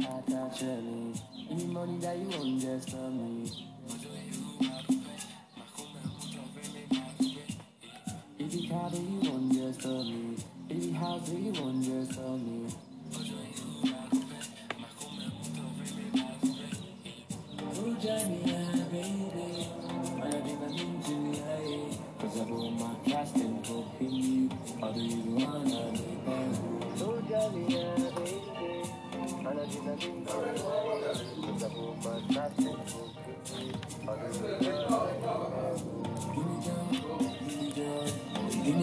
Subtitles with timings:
[0.00, 3.52] Any money that you want just for me.
[8.40, 10.36] Any car that you want just for me.
[10.70, 12.68] Any house that you want just for me.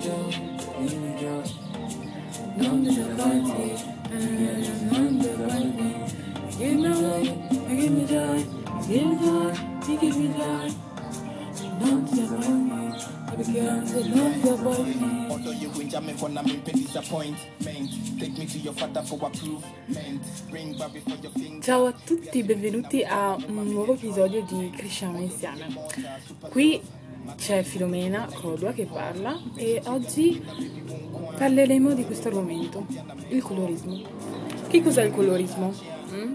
[0.00, 0.30] Give me joy,
[0.80, 1.44] give me joy.
[2.56, 3.74] Non disappointi,
[4.90, 5.88] non disappointi.
[6.58, 7.24] Give me joy,
[7.68, 8.44] give me joy,
[8.88, 9.52] give me joy,
[9.88, 10.28] you give me
[15.60, 18.18] you win jamming for me pay disappointment.
[18.18, 20.22] Take me to your father for approvement.
[20.50, 21.62] Ring back before your finger.
[21.62, 25.66] Ciao a tutti, benvenuti a un nuovo episodio di Cresciamo insieme.
[26.48, 26.80] Qui
[27.36, 30.42] c'è Filomena Codua che parla e oggi
[31.36, 32.86] parleremo di questo argomento,
[33.28, 34.00] il colorismo.
[34.66, 35.74] Che cos'è il colorismo?
[36.12, 36.34] Mm?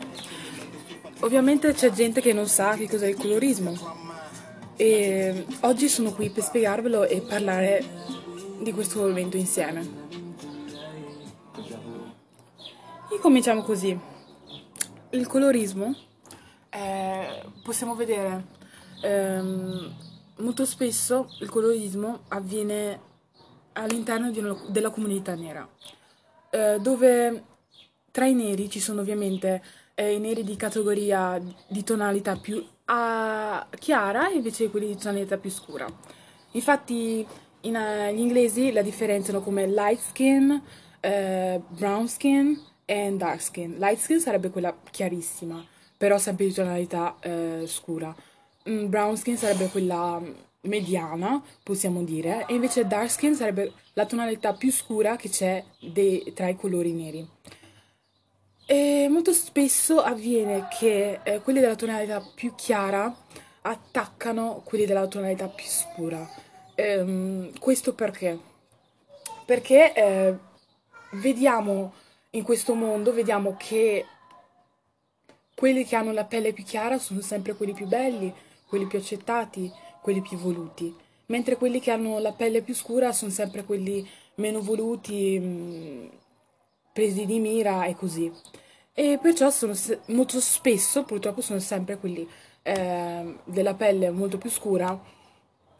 [1.21, 3.73] Ovviamente c'è gente che non sa che cos'è il colorismo
[4.75, 8.05] e oggi sono qui per spiegarvelo e parlare
[8.59, 9.87] di questo argomento insieme.
[13.11, 13.97] E cominciamo così.
[15.11, 15.95] Il colorismo
[16.69, 18.45] eh, possiamo vedere
[19.01, 19.95] ehm,
[20.37, 22.99] molto spesso il colorismo avviene
[23.73, 25.67] all'interno una- della comunità nera,
[26.49, 27.43] eh, dove
[28.11, 29.63] tra i neri ci sono ovviamente
[29.95, 35.37] eh, i neri di categoria di tonalità più ah, chiara e invece quelli di tonalità
[35.37, 35.87] più scura.
[36.51, 37.25] Infatti
[37.65, 40.61] in, eh, gli inglesi la differenziano come light skin,
[40.99, 43.75] eh, brown skin e dark skin.
[43.77, 45.63] Light skin sarebbe quella chiarissima,
[45.97, 48.15] però sempre di tonalità eh, scura.
[48.69, 50.21] Mm, brown skin sarebbe quella
[50.61, 56.31] mediana, possiamo dire, e invece dark skin sarebbe la tonalità più scura che c'è dei-
[56.33, 57.27] tra i colori neri.
[58.67, 63.15] E molto spesso avviene che eh, quelli della tonalità più chiara
[63.61, 66.27] attaccano quelli della tonalità più scura.
[66.75, 68.37] Ehm, questo perché?
[69.45, 70.37] Perché eh,
[71.11, 71.93] vediamo
[72.31, 74.05] in questo mondo, vediamo che
[75.55, 78.33] quelli che hanno la pelle più chiara sono sempre quelli più belli,
[78.67, 79.71] quelli più accettati,
[80.01, 80.93] quelli più voluti,
[81.27, 86.09] mentre quelli che hanno la pelle più scura sono sempre quelli meno voluti, mh,
[86.91, 88.31] presi di mira e così.
[88.93, 89.73] E perciò sono
[90.07, 92.27] molto spesso, purtroppo, sono sempre quelli
[92.63, 95.13] ehm, della pelle molto più scura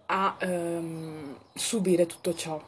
[0.08, 2.62] a ehm, subire tutto ciò.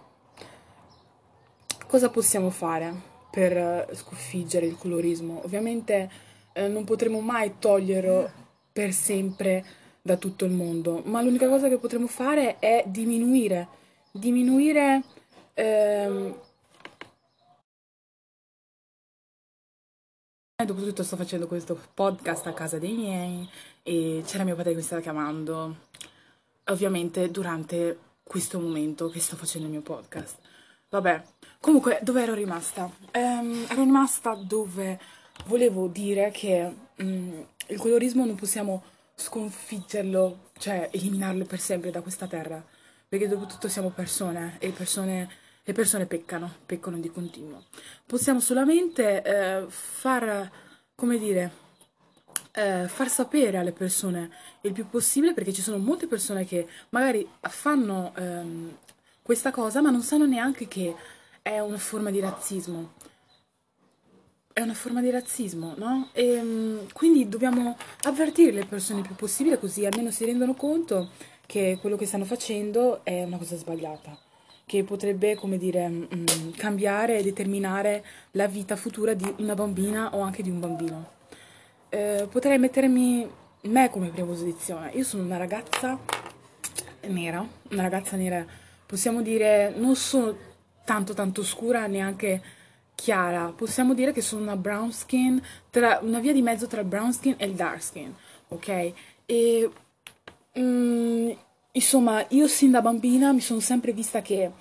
[1.88, 2.94] Cosa possiamo fare
[3.30, 5.42] per eh, sconfiggere il colorismo?
[5.44, 6.10] Ovviamente
[6.54, 8.30] eh, non potremo mai toglierlo
[8.72, 9.66] per sempre
[10.02, 13.68] da tutto il mondo, ma l'unica cosa che potremo fare è diminuire,
[14.12, 15.04] diminuire
[15.54, 16.36] ehm,
[20.66, 23.48] Dopotutto sto facendo questo podcast a casa dei miei
[23.84, 25.76] e c'era mio padre che mi stava chiamando,
[26.68, 30.38] ovviamente durante questo momento che sto facendo il mio podcast.
[30.90, 31.24] Vabbè,
[31.60, 32.90] comunque dove ero rimasta?
[33.12, 35.00] Ehm, ero rimasta dove
[35.46, 38.84] volevo dire che mm, il colorismo non possiamo
[39.16, 42.64] sconfiggerlo, cioè eliminarlo per sempre da questa terra,
[43.08, 45.30] perché dopotutto siamo persone e persone,
[45.64, 47.64] le persone peccano, peccano di continuo.
[48.06, 50.50] Possiamo solamente eh, far,
[50.96, 51.66] come dire,
[52.58, 54.32] eh, far sapere alle persone
[54.62, 58.76] il più possibile, perché ci sono molte persone che magari fanno ehm,
[59.22, 60.96] questa cosa, ma non sanno neanche che
[61.44, 62.94] è una forma di razzismo.
[64.52, 66.10] È una forma di razzismo, no?
[66.14, 71.10] E mm, quindi dobbiamo avvertire le persone il più possibile, così almeno si rendono conto
[71.46, 74.18] che quello che stanno facendo è una cosa sbagliata,
[74.66, 80.22] che potrebbe, come dire, mm, cambiare e determinare la vita futura di una bambina o
[80.22, 81.17] anche di un bambino.
[81.90, 83.30] Eh, potrei mettermi
[83.62, 84.92] me come prima posizione.
[84.92, 85.98] Io sono una ragazza
[87.08, 88.46] nera, una ragazza nera,
[88.86, 90.36] possiamo dire, non sono
[90.84, 92.42] tanto tanto scura, neanche
[92.96, 96.88] chiara, possiamo dire che sono una brown skin, tra, una via di mezzo tra il
[96.88, 98.14] brown skin e il dark skin,
[98.48, 98.94] ok?
[99.26, 99.72] E
[100.60, 101.30] mm,
[101.74, 104.52] insomma, io sin da bambina mi sono sempre vista che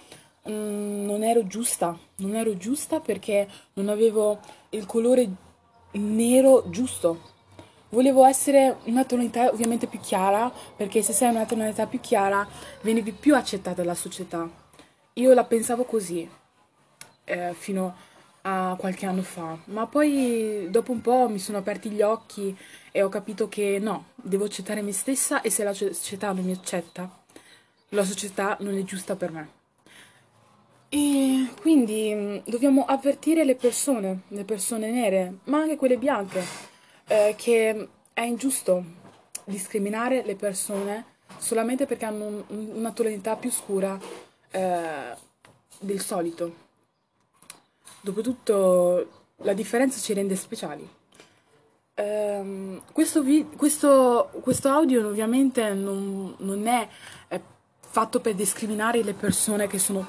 [0.49, 4.41] mm, non ero giusta, non ero giusta perché non avevo
[4.71, 5.29] il colore
[5.99, 7.35] nero giusto.
[7.91, 12.47] Volevo essere una tonalità ovviamente più chiara, perché se sei una tonalità più chiara
[12.83, 14.49] venivi più accettata dalla società.
[15.15, 16.29] Io la pensavo così,
[17.25, 17.95] eh, fino
[18.43, 22.57] a qualche anno fa, ma poi dopo un po' mi sono aperti gli occhi
[22.93, 26.53] e ho capito che no, devo accettare me stessa e se la società non mi
[26.53, 27.11] accetta,
[27.91, 29.56] la società non è giusta per me.
[30.89, 36.43] E quindi mm, dobbiamo avvertire le persone, le persone nere, ma anche quelle bianche,
[37.09, 38.85] eh, che è ingiusto
[39.45, 41.05] discriminare le persone
[41.39, 43.99] solamente perché hanno un- una tonalità più scura
[44.53, 45.15] eh,
[45.81, 46.65] del solito.
[48.01, 50.89] Dopotutto la differenza ci rende speciali.
[51.95, 56.89] Ehm, questo, vi- questo- questo audio ovviamente non, non è
[57.29, 57.41] eh,
[57.81, 60.07] fatto per discriminare le persone che sono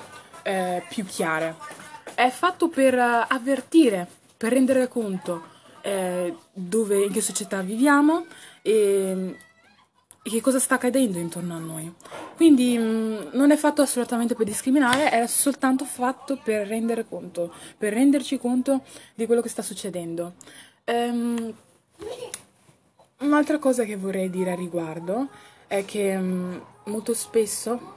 [0.47, 1.55] eh, più chiare,
[2.15, 4.07] è fatto per eh, avvertire,
[4.37, 8.25] per rendere conto eh, dove, in che società viviamo
[8.61, 9.35] e,
[10.23, 11.93] e che cosa sta accadendo intorno a noi.
[12.37, 17.91] Quindi mh, non è fatto assolutamente per discriminare, è soltanto fatto per rendere conto, per
[17.91, 18.83] renderci conto
[19.15, 20.35] di quello che sta succedendo.
[20.85, 21.53] Ehm,
[23.19, 25.27] un'altra cosa che vorrei dire a riguardo
[25.67, 27.95] è che mh, molto spesso,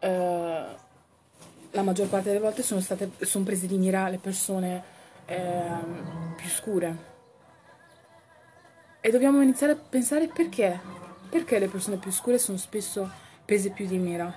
[0.00, 0.84] eh,
[1.70, 4.82] la maggior parte delle volte, sono state sono prese di mira le persone
[5.26, 7.14] ehm, più scure.
[9.00, 10.80] E dobbiamo iniziare a pensare perché.
[11.28, 13.10] Perché le persone più scure sono spesso
[13.44, 14.32] prese più di mira?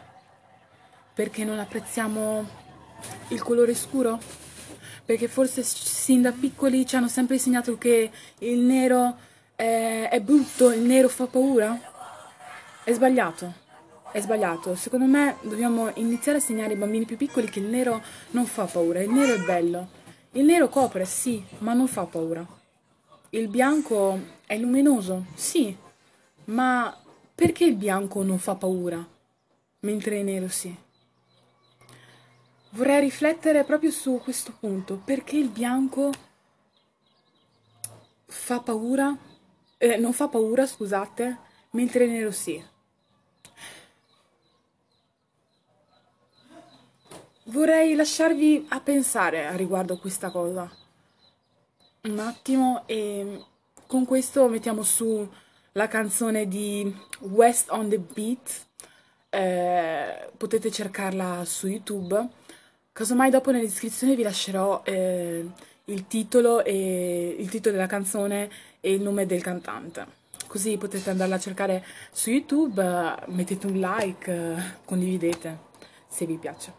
[1.13, 2.47] Perché non apprezziamo
[3.29, 4.19] il colore scuro?
[5.05, 9.17] Perché forse sin da piccoli ci hanno sempre insegnato che il nero
[9.55, 11.79] è, è brutto, il nero fa paura?
[12.83, 13.67] È sbagliato.
[14.11, 14.73] È sbagliato.
[14.75, 18.01] Secondo me dobbiamo iniziare a insegnare ai bambini più piccoli che il nero
[18.31, 19.88] non fa paura, il nero è bello.
[20.31, 22.45] Il nero copre, sì, ma non fa paura.
[23.29, 25.75] Il bianco è luminoso, sì,
[26.45, 26.95] ma
[27.35, 29.07] perché il bianco non fa paura,
[29.81, 30.75] mentre il nero sì?
[32.71, 36.12] Vorrei riflettere proprio su questo punto, perché il bianco
[38.25, 39.15] fa paura,
[39.77, 41.38] eh, non fa paura, scusate,
[41.71, 42.63] mentre il nero sì.
[47.50, 50.69] Vorrei lasciarvi a pensare a riguardo questa cosa.
[52.04, 53.44] Un attimo e
[53.88, 55.28] con questo mettiamo su
[55.72, 58.68] la canzone di West on the Beat.
[59.30, 62.24] Eh, potete cercarla su YouTube.
[62.92, 65.44] Casomai dopo nelle descrizioni vi lascerò eh,
[65.86, 68.48] il titolo e il titolo della canzone
[68.80, 70.06] e il nome del cantante.
[70.46, 74.56] Così potete andarla a cercare su YouTube, eh, mettete un like, eh,
[74.86, 75.57] condividete
[76.07, 76.78] se vi piace.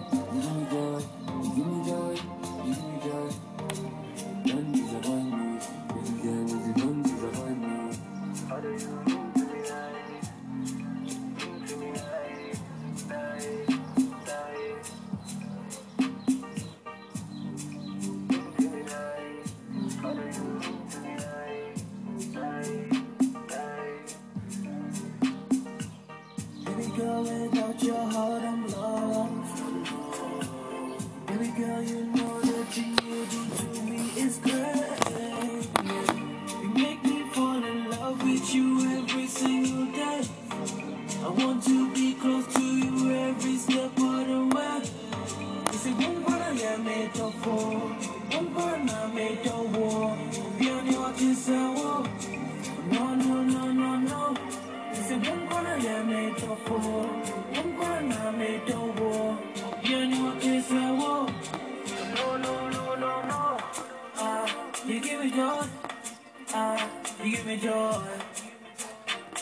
[67.31, 68.01] you give me joy.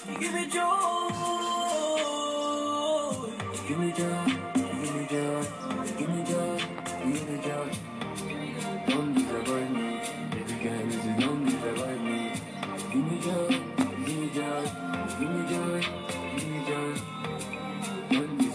[0.07, 1.09] You give me joy.
[3.53, 4.25] You give me joy.
[4.55, 5.41] You give me joy.
[5.85, 6.57] You give me joy.
[7.03, 7.69] You give me joy.
[8.87, 9.87] Don't disappoint me.
[10.29, 12.19] Baby girl, is don't disappoint me.
[12.93, 13.49] Give me joy.
[14.05, 14.63] Give me joy.
[15.19, 15.81] Give me joy.
[16.37, 16.93] Give me joy.
[18.11, 18.48] Don't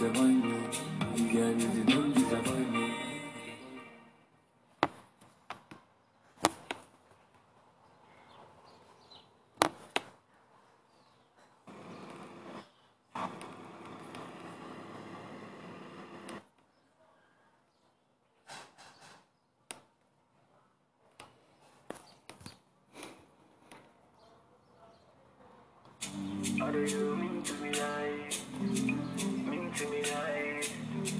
[26.65, 28.39] How do you mean to be like?
[28.59, 30.71] Mean to be like,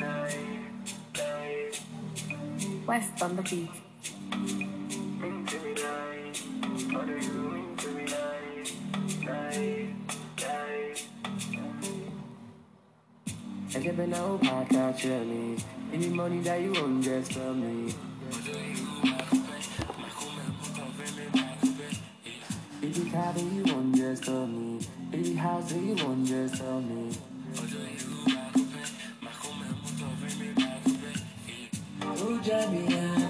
[0.01, 0.39] like,
[1.19, 2.87] like.
[2.87, 3.69] West on the beat.
[5.21, 6.35] Mean to be like.
[6.91, 8.73] How do you mean to be like?
[9.29, 9.93] Like.
[13.75, 15.63] I give an old pack out to me.
[15.93, 17.93] Any money that you own just for me.
[22.81, 24.79] If you have it, you own just for me.
[25.15, 27.09] Just tell me.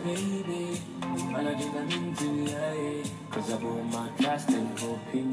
[0.03, 0.81] Baby.
[1.35, 4.79] And I think I'm into you, Cause I put my trust and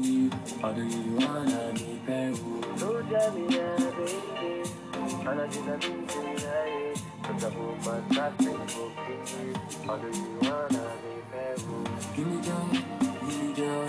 [0.05, 0.31] you.
[0.63, 2.61] Or do you wanna be Peru?
[2.81, 4.69] Oh, Jamia, baby.
[5.27, 6.93] And I think I'm into you,
[7.23, 8.85] Cause I put my trust and you.
[9.89, 11.13] Or do you wanna be?
[12.15, 12.67] Give me joy,
[13.01, 13.87] give me joy,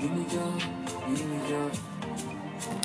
[0.00, 0.52] give me joy,
[1.06, 1.97] give me joy.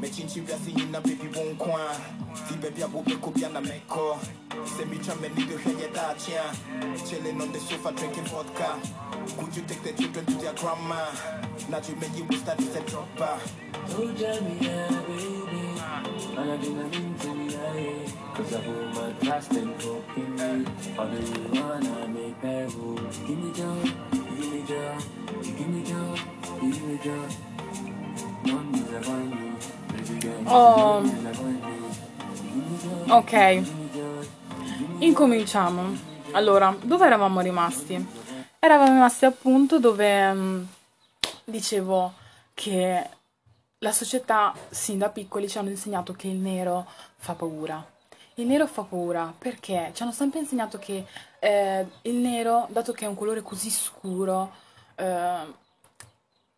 [0.00, 4.18] mekyinkyibia se nyina baabi wo nko a na mɛkɔ
[4.64, 5.14] sɛ metwa
[7.40, 8.78] on the sofa drinking vodka.
[9.36, 11.10] Could you take the children to their grandma
[11.68, 11.88] not
[16.90, 19.12] mean to be lying Cause I put my
[23.26, 23.82] Give me job,
[24.36, 26.18] give me job.
[26.60, 27.30] Give me job,
[28.44, 29.85] One is a value
[30.44, 31.02] Oh.
[33.08, 33.62] Ok,
[34.98, 35.96] incominciamo.
[36.32, 38.06] Allora, dove eravamo rimasti?
[38.58, 40.62] Eravamo rimasti appunto dove mm,
[41.44, 42.12] dicevo
[42.54, 43.08] che
[43.78, 46.86] la società sin da piccoli ci hanno insegnato che il nero
[47.16, 47.84] fa paura.
[48.34, 51.04] Il nero fa paura perché ci hanno sempre insegnato che
[51.38, 54.52] eh, il nero, dato che è un colore così scuro,
[54.96, 55.64] eh,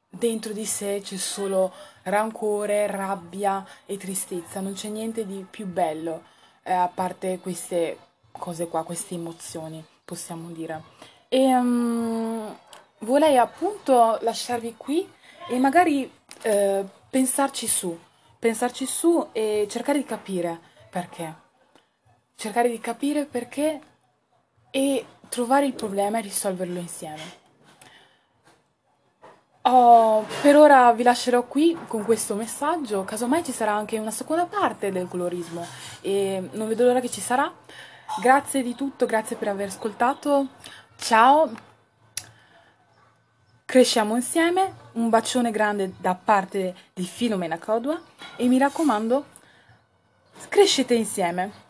[0.08, 1.72] dentro di sé c'è solo
[2.04, 6.22] rancore, rabbia e tristezza, non c'è niente di più bello
[6.62, 7.98] eh, a parte queste
[8.32, 10.82] cose qua, queste emozioni, possiamo dire.
[11.28, 12.46] E mm,
[13.00, 15.10] vorrei appunto lasciarvi qui
[15.48, 16.10] e magari
[16.42, 17.98] eh, pensarci su,
[18.38, 20.58] pensarci su e cercare di capire
[20.90, 21.46] perché.
[22.34, 23.80] Cercare di capire perché
[24.70, 27.46] e trovare il problema e risolverlo insieme.
[29.70, 34.46] Oh, per ora vi lascerò qui con questo messaggio, casomai ci sarà anche una seconda
[34.46, 35.66] parte del colorismo
[36.00, 37.52] e non vedo l'ora che ci sarà.
[38.22, 40.46] Grazie di tutto, grazie per aver ascoltato.
[40.96, 41.50] Ciao.
[43.66, 44.72] Cresciamo insieme.
[44.92, 48.00] Un bacione grande da parte di Filomena Codua
[48.36, 49.26] e mi raccomando,
[50.48, 51.67] crescete insieme.